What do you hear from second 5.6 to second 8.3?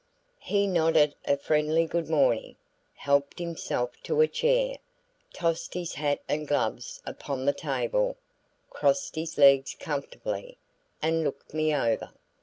his hat and gloves upon the table,